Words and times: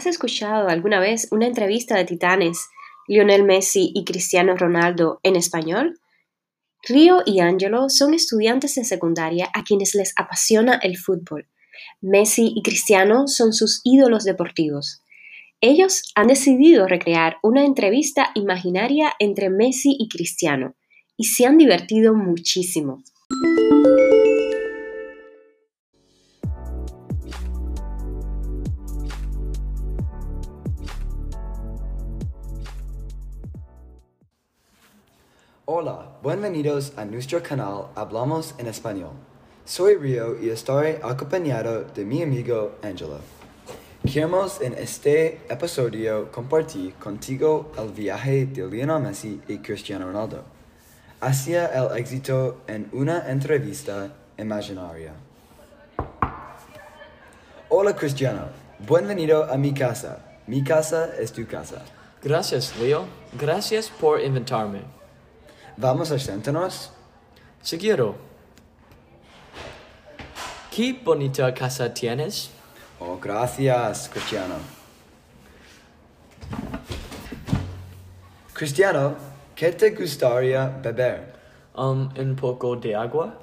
¿has 0.00 0.06
escuchado 0.06 0.68
alguna 0.68 0.98
vez 0.98 1.28
una 1.30 1.46
entrevista 1.46 1.94
de 1.94 2.06
titanes, 2.06 2.70
Lionel 3.06 3.44
Messi 3.44 3.92
y 3.94 4.06
Cristiano 4.06 4.56
Ronaldo, 4.56 5.20
en 5.22 5.36
español? 5.36 6.00
Río 6.88 7.22
y 7.26 7.40
Angelo 7.40 7.90
son 7.90 8.14
estudiantes 8.14 8.76
de 8.76 8.84
secundaria 8.84 9.50
a 9.52 9.62
quienes 9.62 9.94
les 9.94 10.14
apasiona 10.16 10.80
el 10.82 10.96
fútbol. 10.96 11.48
Messi 12.00 12.50
y 12.56 12.62
Cristiano 12.62 13.28
son 13.28 13.52
sus 13.52 13.82
ídolos 13.84 14.24
deportivos. 14.24 15.02
Ellos 15.60 16.10
han 16.14 16.28
decidido 16.28 16.86
recrear 16.86 17.36
una 17.42 17.66
entrevista 17.66 18.30
imaginaria 18.34 19.12
entre 19.18 19.50
Messi 19.50 19.94
y 19.98 20.08
Cristiano 20.08 20.76
y 21.18 21.24
se 21.24 21.44
han 21.44 21.58
divertido 21.58 22.14
muchísimo. 22.14 23.04
Hola, 35.72 36.04
bienvenidos 36.20 36.92
a 36.96 37.04
nuestro 37.04 37.40
canal 37.44 37.90
Hablamos 37.94 38.56
en 38.58 38.66
Español. 38.66 39.12
Soy 39.64 39.94
Rio 39.94 40.36
y 40.42 40.50
estoy 40.50 40.96
acompañado 41.00 41.84
de 41.84 42.04
mi 42.04 42.24
amigo 42.24 42.72
Angelo. 42.82 43.20
Queremos 44.02 44.60
en 44.60 44.74
este 44.74 45.38
episodio 45.48 46.32
compartir 46.32 46.94
contigo 46.94 47.70
el 47.78 47.90
viaje 47.90 48.46
de 48.46 48.66
Lionel 48.66 49.00
Messi 49.00 49.40
y 49.46 49.58
Cristiano 49.58 50.06
Ronaldo 50.06 50.42
hacia 51.20 51.66
el 51.66 51.96
éxito 51.96 52.62
en 52.66 52.88
una 52.92 53.30
entrevista 53.30 54.12
imaginaria. 54.38 55.12
Hola 57.68 57.94
Cristiano, 57.94 58.48
bienvenido 58.80 59.44
a 59.44 59.56
mi 59.56 59.72
casa. 59.72 60.18
Mi 60.48 60.64
casa 60.64 61.10
es 61.16 61.30
tu 61.32 61.46
casa. 61.46 61.80
Gracias, 62.24 62.76
Leo. 62.76 63.04
Gracias 63.38 63.88
por 63.88 64.20
invitarme. 64.20 64.99
Vamos 65.76 66.10
a 66.10 66.18
sentarnos. 66.18 66.90
Seguro. 67.62 68.16
¿Qué 70.70 70.98
bonita 71.04 71.52
casa 71.52 71.92
tienes? 71.92 72.50
Oh, 72.98 73.18
gracias, 73.20 74.08
Cristiano. 74.08 74.54
Cristiano, 78.52 79.14
¿qué 79.56 79.72
te 79.72 79.90
gustaría 79.90 80.68
beber? 80.68 81.34
Um, 81.74 82.10
un 82.16 82.36
poco 82.36 82.76
de 82.76 82.94
agua. 82.94 83.38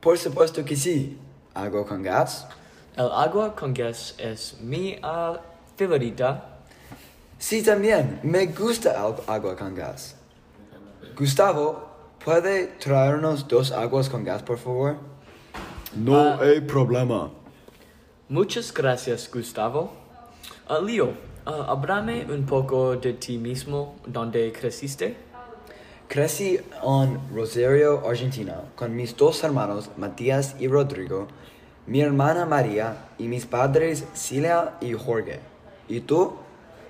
Por 0.00 0.18
supuesto 0.18 0.64
que 0.64 0.76
sí. 0.76 1.18
¿Agua 1.54 1.86
con 1.86 2.02
gas? 2.02 2.46
El 2.96 3.10
agua 3.10 3.54
con 3.54 3.72
gas 3.72 4.14
es 4.18 4.60
mi 4.60 4.96
uh, 4.96 5.38
favorita. 5.76 6.58
Sí, 7.38 7.62
también. 7.62 8.20
Me 8.22 8.46
gusta 8.46 8.90
el 8.90 9.14
agua 9.26 9.56
con 9.56 9.74
gas. 9.74 10.16
Gustavo, 11.16 11.88
¿puede 12.24 12.66
traernos 12.78 13.46
dos 13.46 13.70
aguas 13.72 14.08
con 14.08 14.24
gas, 14.24 14.42
por 14.42 14.58
favor? 14.58 14.96
No 15.94 16.16
Ah. 16.18 16.38
hay 16.42 16.60
problema. 16.60 17.30
Muchas 18.28 18.72
gracias, 18.72 19.30
Gustavo. 19.32 19.92
Uh, 20.68 20.82
Leo, 20.84 21.12
uh, 21.46 21.50
háblame 21.68 22.24
un 22.28 22.44
poco 22.46 22.96
de 22.96 23.12
ti 23.12 23.38
mismo, 23.38 23.96
¿dónde 24.06 24.52
creciste? 24.52 25.16
Crecí 26.08 26.58
en 26.82 27.20
Rosario, 27.34 28.02
Argentina, 28.08 28.56
con 28.74 28.94
mis 28.96 29.16
dos 29.16 29.42
hermanos, 29.44 29.90
Matías 29.96 30.56
y 30.58 30.68
Rodrigo, 30.68 31.28
mi 31.86 32.00
hermana 32.00 32.44
María 32.46 32.96
y 33.18 33.28
mis 33.28 33.46
padres, 33.46 34.04
Cilia 34.14 34.74
y 34.80 34.92
Jorge. 34.94 35.40
¿Y 35.88 36.00
tú? 36.00 36.34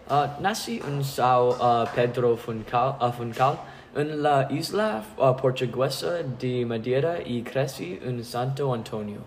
Uh, 0.09 0.41
nací 0.41 0.81
en 0.86 1.03
Sao 1.05 1.50
uh, 1.50 1.86
Pedro 1.94 2.36
Funcal, 2.36 2.97
uh, 3.00 3.11
Funcal, 3.12 3.59
en 3.95 4.22
la 4.22 4.49
isla 4.50 5.03
uh, 5.19 5.37
portuguesa 5.37 6.22
de 6.38 6.65
Madeira 6.66 7.19
y 7.25 7.43
crecí 7.43 7.99
en 8.03 8.25
Santo 8.25 8.72
Antonio. 8.72 9.21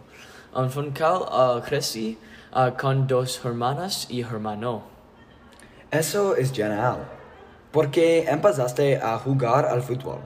En 0.55 0.69
Funcal 0.69 1.21
uh, 1.21 1.61
crecí 1.61 2.17
uh, 2.53 2.75
con 2.77 3.07
dos 3.07 3.39
hermanas 3.43 4.07
y 4.09 4.21
hermano. 4.21 4.83
Eso 5.91 6.35
es 6.35 6.51
genial. 6.51 6.97
¿Por 7.71 7.91
qué 7.91 8.25
empezaste 8.27 8.97
a 8.97 9.17
jugar 9.19 9.65
al 9.65 9.81
fútbol? 9.81 10.19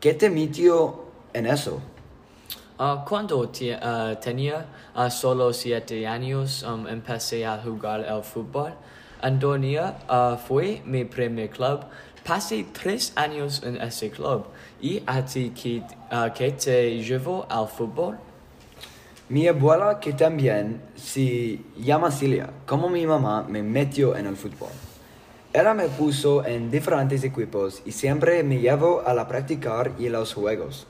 ¿Qué 0.00 0.14
te 0.14 0.30
metió 0.30 1.04
en 1.32 1.46
eso? 1.46 1.80
Uh, 2.78 3.04
cuando 3.08 3.48
te- 3.48 3.76
uh, 3.76 4.16
tenía 4.20 4.66
uh, 4.94 5.10
solo 5.10 5.52
siete 5.52 6.06
años, 6.06 6.62
um, 6.62 6.86
empecé 6.88 7.46
a 7.46 7.58
jugar 7.58 8.04
al 8.04 8.22
fútbol. 8.22 8.72
Antonia 9.20 9.96
uh, 10.08 10.36
fue 10.36 10.82
mi 10.84 11.04
primer 11.04 11.50
club. 11.50 11.80
Pasé 12.26 12.64
tres 12.72 13.12
años 13.16 13.62
en 13.62 13.76
ese 13.76 14.10
club. 14.10 14.46
¿Y 14.80 15.02
a 15.06 15.22
ti 15.24 15.52
qué, 15.54 15.82
uh, 16.10 16.32
qué 16.34 16.52
te 16.52 17.02
llevó 17.02 17.46
al 17.50 17.68
fútbol? 17.68 18.16
Mi 19.28 19.46
abuela, 19.46 20.00
que 20.00 20.14
también 20.14 20.80
se 20.96 21.60
llama 21.76 22.10
Cilia, 22.10 22.48
como 22.66 22.88
mi 22.88 23.06
mamá, 23.06 23.44
me 23.46 23.62
metió 23.62 24.16
en 24.16 24.26
el 24.26 24.36
fútbol. 24.36 24.70
Ella 25.52 25.74
me 25.74 25.88
puso 25.88 26.44
en 26.46 26.70
diferentes 26.70 27.22
equipos 27.24 27.82
y 27.84 27.92
siempre 27.92 28.42
me 28.42 28.58
llevó 28.58 29.02
a 29.06 29.12
la 29.12 29.28
practicar 29.28 29.92
y 29.98 30.08
los 30.08 30.32
juegos. 30.32 30.86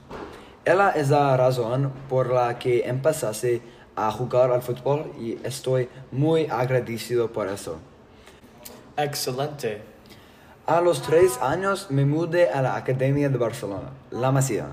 Ella 0.64 0.90
es 0.90 1.10
la 1.10 1.36
razón 1.36 1.92
por 2.08 2.32
la 2.32 2.58
que 2.60 2.88
empecé 2.88 3.60
a 3.96 4.10
jugar 4.12 4.52
al 4.52 4.62
fútbol 4.62 5.12
y 5.20 5.36
estoy 5.44 5.88
muy 6.12 6.46
agradecido 6.46 7.32
por 7.32 7.48
eso. 7.48 7.78
Excelente. 8.96 9.93
A 10.66 10.80
los 10.80 11.02
tres 11.02 11.38
años 11.42 11.88
me 11.90 12.06
mudé 12.06 12.48
a 12.48 12.62
la 12.62 12.74
Academia 12.76 13.28
de 13.28 13.36
Barcelona, 13.36 13.90
La 14.10 14.32
Masia. 14.32 14.68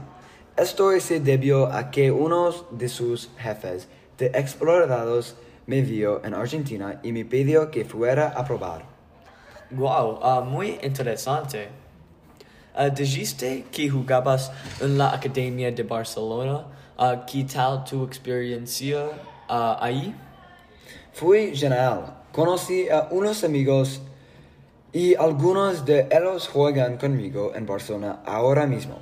Esto 0.55 0.97
se 1.01 1.19
debió 1.19 1.67
a 1.67 1.91
que 1.91 2.09
uno 2.11 2.49
de 2.71 2.87
sus 2.87 3.29
jefes 3.37 3.89
de 4.17 4.27
exploradores 4.27 5.35
me 5.67 5.81
vio 5.81 6.23
en 6.23 6.33
Argentina 6.33 7.01
y 7.03 7.11
me 7.11 7.25
pidió 7.25 7.69
que 7.71 7.83
fuera 7.83 8.29
a 8.29 8.45
probar. 8.45 8.85
Wow, 9.71 10.19
uh, 10.23 10.41
muy 10.45 10.79
interesante. 10.81 11.67
Uh, 12.73 12.89
dijiste 12.89 13.65
que 13.69 13.89
jugabas 13.89 14.49
en 14.79 14.97
la 14.97 15.13
Academia 15.13 15.73
de 15.73 15.83
Barcelona. 15.83 16.67
Uh, 16.97 17.25
¿Qué 17.29 17.43
tal 17.43 17.83
tu 17.83 18.05
experiencia 18.05 19.09
ahí? 19.49 20.15
Fui 21.11 21.53
genial. 21.53 22.13
Conocí 22.31 22.87
a 22.87 23.09
unos 23.11 23.43
amigos 23.43 24.01
y 24.93 25.15
algunos 25.15 25.85
de 25.85 26.07
ellos 26.11 26.49
juegan 26.49 26.97
conmigo 26.97 27.53
en 27.55 27.65
Barcelona 27.65 28.21
ahora 28.25 28.65
mismo. 28.65 28.97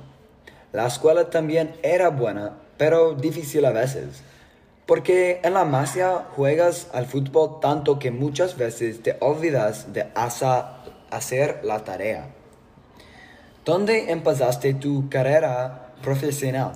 La 0.72 0.86
escuela 0.86 1.30
también 1.30 1.74
era 1.82 2.10
buena, 2.10 2.58
pero 2.76 3.14
difícil 3.14 3.64
a 3.64 3.72
veces. 3.72 4.22
Porque 4.86 5.40
en 5.42 5.54
la 5.54 5.64
Masia 5.64 6.26
juegas 6.36 6.88
al 6.92 7.06
fútbol 7.06 7.60
tanto 7.60 7.98
que 7.98 8.10
muchas 8.10 8.56
veces 8.56 9.02
te 9.02 9.16
olvidas 9.20 9.92
de 9.92 10.06
hacer 10.14 11.60
la 11.64 11.84
tarea. 11.84 12.28
¿Dónde 13.64 14.10
empezaste 14.10 14.74
tu 14.74 15.08
carrera 15.08 15.92
profesional? 16.02 16.72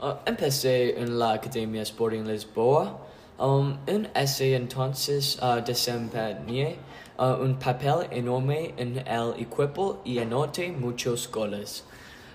Uh, 0.00 0.14
empecé 0.26 0.98
en 0.98 1.18
la 1.18 1.34
Academia 1.34 1.82
Sporting 1.82 2.24
Lisboa. 2.24 2.98
Um, 3.38 3.78
en 3.86 4.08
ese 4.14 4.56
entonces 4.56 5.38
uh, 5.42 5.62
desempeñé 5.64 6.76
uh, 7.18 7.36
un 7.40 7.54
papel 7.58 8.06
enorme 8.10 8.72
en 8.76 8.98
el 9.06 9.34
equipo 9.38 10.00
y 10.04 10.18
anoté 10.18 10.72
muchos 10.72 11.28
goles. 11.30 11.84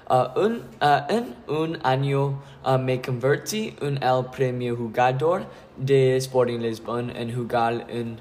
Uh, 0.10 0.28
un- 0.36 0.64
uh, 0.82 1.02
en 1.10 1.36
un 1.48 1.78
año 1.84 2.42
uh, 2.66 2.78
me 2.78 3.02
convertí 3.02 3.74
en 3.82 3.98
el 4.04 4.26
primer 4.32 4.76
jugador 4.76 5.46
de 5.78 6.18
Sporting 6.18 6.60
Lisbon 6.60 7.10
en 7.16 7.34
jugar 7.34 7.85
en 7.90 8.20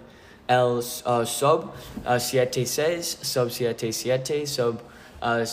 el 0.49 0.79
uh, 0.79 1.25
sub 1.27 1.71
uh, 2.07 2.19
7-6, 2.19 3.25
sub 3.25 3.49
7-7, 3.49 4.47
sub 4.47 4.81
uh, 5.21 5.45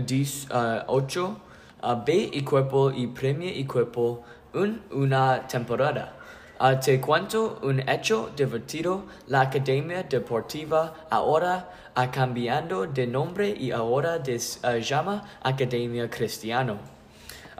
18 0.00 1.36
uh, 1.82 1.94
B 2.06 2.30
equipo 2.32 2.90
y 2.92 3.06
primer 3.08 3.48
equipo 3.58 4.22
en 4.54 4.80
una 4.92 5.46
temporada. 5.48 6.14
Uh, 6.60 6.78
te 6.80 7.00
cuento 7.00 7.58
un 7.62 7.80
hecho 7.88 8.30
divertido. 8.36 9.04
La 9.28 9.42
Academia 9.42 10.04
Deportiva 10.04 11.06
ahora 11.10 11.70
ha 11.94 12.10
cambiado 12.10 12.86
de 12.86 13.06
nombre 13.06 13.48
y 13.48 13.72
ahora 13.72 14.22
se 14.24 14.80
llama 14.82 15.24
Academia 15.42 16.08
Cristiano. 16.08 16.78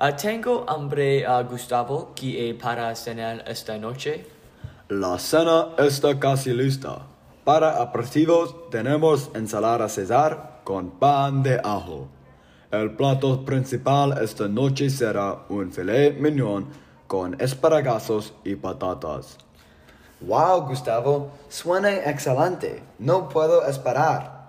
Uh, 0.01 0.15
tengo 0.17 0.65
hambre, 0.69 1.27
uh, 1.27 1.43
Gustavo, 1.45 2.13
que 2.15 2.41
hay 2.41 2.55
para 2.55 2.95
cenar 2.95 3.45
esta 3.47 3.77
noche. 3.79 4.25
La 4.89 5.19
cena 5.19 5.69
está 5.79 6.19
casi 6.19 6.53
lista. 6.53 7.03
Para 7.45 7.83
aperitivos 7.83 8.71
tenemos 8.71 9.31
ensalada 9.35 9.89
César 9.89 10.61
con 10.65 10.91
pan 10.91 11.43
de 11.43 11.61
ajo. 11.65 12.09
El 12.71 12.93
plato 12.93 13.45
principal 13.45 14.17
esta 14.23 14.49
noche 14.49 14.89
será 14.91 15.45
un 15.49 15.71
filet 15.73 16.19
mignon 16.19 16.67
con 17.13 17.39
esparagazos 17.39 18.33
y 18.43 18.55
patatas. 18.55 19.37
Wow, 20.23 20.63
Gustavo, 20.67 21.31
suena 21.51 21.95
excelente. 21.95 22.83
No 22.99 23.29
puedo 23.29 23.67
esperar. 23.67 24.49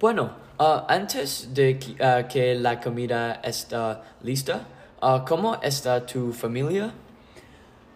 Bueno, 0.00 0.32
ah, 0.58 0.84
antes 0.88 1.54
de 1.54 1.78
que, 1.78 1.94
ah, 2.04 2.26
que 2.26 2.56
la 2.56 2.80
comida 2.80 3.34
está 3.34 4.02
lista, 4.20 4.66
ah, 5.00 5.24
¿cómo 5.24 5.60
está 5.62 6.04
tu 6.04 6.32
familia? 6.32 6.92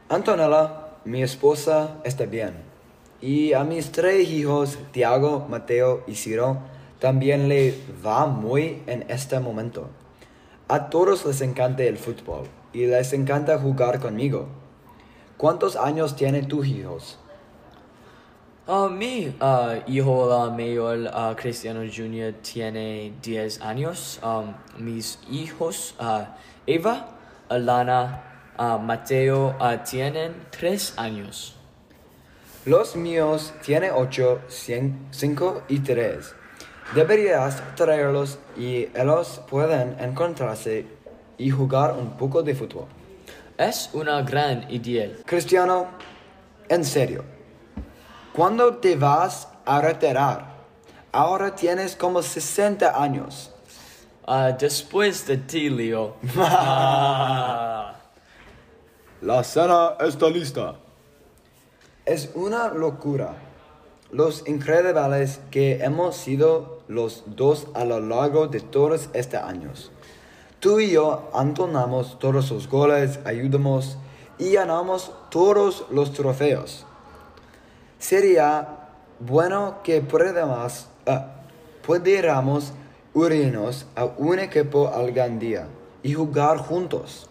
Antonella, 0.08 0.90
mi 1.04 1.24
esposa, 1.24 1.96
está 2.04 2.26
bien. 2.26 2.54
Y 3.20 3.54
a 3.54 3.64
mis 3.64 3.90
tres 3.90 4.28
hijos, 4.28 4.78
Tiago, 4.92 5.48
Mateo 5.48 6.04
y 6.06 6.14
Ciro, 6.14 6.58
también 7.00 7.48
le 7.48 7.76
va 8.06 8.26
muy 8.26 8.84
en 8.86 9.04
este 9.08 9.40
momento. 9.40 9.88
A 10.68 10.90
todos 10.90 11.26
les 11.26 11.40
encanta 11.40 11.82
el 11.82 11.98
fútbol 11.98 12.46
y 12.74 12.86
les 12.86 13.12
encanta 13.12 13.58
jugar 13.58 14.00
conmigo. 14.00 14.48
¿Cuántos 15.38 15.76
años 15.76 16.16
tienen 16.16 16.46
tus 16.48 16.66
hijos? 16.66 17.18
Ah, 18.66 18.88
mi 18.90 19.34
ah, 19.40 19.76
hijo 19.86 20.50
mayor, 20.50 21.10
ah, 21.12 21.34
Cristiano 21.36 21.80
Jr., 21.80 22.34
tiene 22.42 23.12
10 23.22 23.60
años. 23.60 24.18
Um, 24.22 24.54
mis 24.78 25.18
hijos, 25.30 25.94
Eva, 26.66 27.08
Alana, 27.48 28.22
Mateo, 28.80 29.54
tienen 29.84 30.34
3 30.50 30.94
años. 30.96 31.56
Los 32.64 32.96
míos 32.96 33.52
tienen 33.62 33.90
8, 33.94 34.40
5 34.48 35.62
y 35.68 35.80
3. 35.80 36.34
Deberías 36.94 37.62
traerlos 37.76 38.38
y 38.56 38.88
ellos 38.94 39.42
pueden 39.50 39.96
encontrarse 40.00 40.86
y 41.38 41.50
jugar 41.50 41.92
un 41.98 42.10
poco 42.16 42.42
de 42.42 42.54
fútbol. 42.54 42.86
Es 43.56 43.90
una 43.92 44.22
gran 44.22 44.70
idea. 44.70 45.10
Cristiano, 45.24 45.86
en 46.68 46.84
serio, 46.84 47.24
¿cuándo 48.32 48.76
te 48.76 48.96
vas 48.96 49.48
a 49.64 49.80
retirar? 49.80 50.54
Ahora 51.12 51.54
tienes 51.54 51.94
como 51.94 52.20
60 52.22 53.00
años. 53.00 53.52
Ah, 54.26 54.50
después 54.58 55.26
de 55.26 55.36
ti, 55.36 55.70
Leo. 55.70 56.16
La 59.22 59.44
cena 59.44 59.94
está 60.00 60.28
lista. 60.28 60.74
Es 62.04 62.30
una 62.34 62.68
locura. 62.68 63.36
Los 64.10 64.46
increíbles 64.48 65.40
que 65.50 65.82
hemos 65.84 66.16
sido 66.16 66.82
los 66.88 67.22
dos 67.26 67.68
a 67.74 67.84
lo 67.84 68.00
largo 68.00 68.48
de 68.48 68.60
todos 68.60 69.08
estos 69.12 69.40
años. 69.42 69.92
Tú 70.64 70.80
y 70.80 70.92
yo 70.92 71.28
antonamos 71.34 72.18
todos 72.18 72.50
los 72.50 72.68
goles, 72.70 73.20
ayudamos 73.26 73.98
y 74.38 74.52
ganamos 74.52 75.12
todos 75.30 75.84
los 75.90 76.10
trofeos. 76.14 76.86
Sería 77.98 78.66
bueno 79.20 79.82
que 79.84 80.00
pudiéramos, 80.00 80.86
ah, 81.06 81.26
pudiéramos 81.86 82.72
unirnos 83.12 83.84
a 83.94 84.06
un 84.06 84.38
equipo 84.38 84.88
algún 84.88 85.38
día 85.38 85.68
y 86.02 86.14
jugar 86.14 86.56
juntos. 86.56 87.28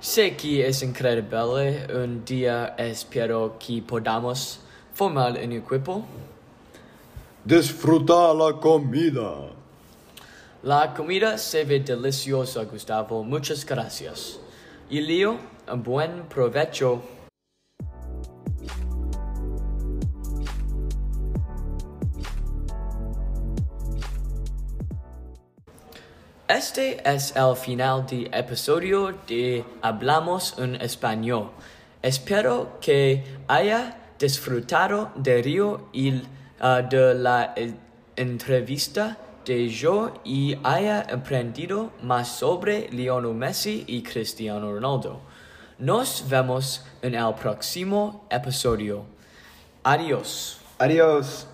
Sé 0.00 0.34
que 0.34 0.66
es 0.66 0.82
increíble. 0.82 1.86
Un 1.94 2.24
día 2.24 2.74
espero 2.76 3.54
que 3.60 3.80
podamos 3.80 4.58
formar 4.92 5.34
un 5.34 5.52
equipo. 5.52 6.04
Disfruta 7.44 8.34
la 8.34 8.58
comida. 8.58 9.62
La 10.64 10.94
comida 10.94 11.36
se 11.36 11.62
ve 11.64 11.80
deliciosa, 11.80 12.64
Gustavo. 12.64 13.22
Muchas 13.22 13.66
gracias. 13.66 14.40
Y 14.88 15.02
Leo, 15.02 15.36
buen 15.84 16.22
provecho. 16.22 17.02
Este 26.48 27.02
es 27.04 27.36
el 27.36 27.56
final 27.56 28.06
del 28.06 28.32
episodio 28.32 29.12
de 29.26 29.66
Hablamos 29.82 30.54
en 30.56 30.76
Español. 30.76 31.50
Espero 32.00 32.78
que 32.80 33.22
haya 33.48 33.98
disfrutado 34.18 35.12
de 35.14 35.42
Río 35.42 35.90
y 35.92 36.22
ah, 36.58 36.80
de 36.80 37.12
la 37.12 37.52
eh, 37.54 37.74
entrevista 38.16 39.18
de 39.44 39.68
yo 39.68 40.14
y 40.24 40.56
haya 40.62 41.00
aprendido 41.00 41.92
más 42.02 42.28
sobre 42.28 42.88
Lionel 42.90 43.34
Messi 43.34 43.84
y 43.86 44.02
Cristiano 44.02 44.72
Ronaldo. 44.72 45.20
Nos 45.78 46.28
vemos 46.28 46.84
en 47.02 47.14
el 47.14 47.34
próximo 47.34 48.26
episodio. 48.30 49.04
Adiós. 49.82 50.58
Adiós. 50.78 51.46